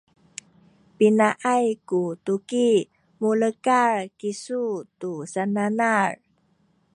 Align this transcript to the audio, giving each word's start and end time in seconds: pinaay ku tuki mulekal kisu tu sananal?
pinaay 0.97 1.65
ku 1.89 2.01
tuki 2.25 2.69
mulekal 3.21 3.95
kisu 4.19 4.63
tu 4.99 5.11
sananal? 5.33 6.11